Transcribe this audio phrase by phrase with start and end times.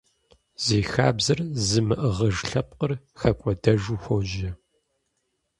[0.63, 4.51] Зи хабзэр зымыӀыгъыж лъэпкъыр хэкӀуэдэжу хуожьэ.